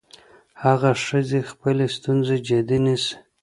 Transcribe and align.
هغه 0.63 0.91
ښځه 1.05 1.39
خپلې 1.51 1.85
ستونزې 1.95 2.37
جدي 2.47 2.77
نيسي. 2.85 3.15